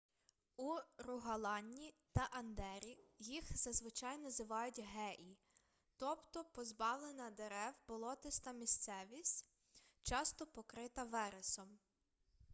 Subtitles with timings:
[0.57, 5.37] у ругаланні та андері їх зазвичай називають геі
[5.97, 9.45] тобто позбавлена дерев болотиста місцевість
[10.01, 11.77] часто покрита вересом